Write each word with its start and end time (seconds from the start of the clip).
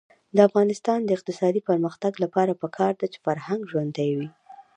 د 0.35 0.37
افغانستان 0.47 0.99
د 1.03 1.09
اقتصادي 1.17 1.61
پرمختګ 1.69 2.13
لپاره 2.23 2.59
پکار 2.61 2.93
ده 2.99 3.07
چې 3.13 3.17
فرهنګ 3.25 3.61
ژوندی 3.71 4.09
وي. 4.17 4.29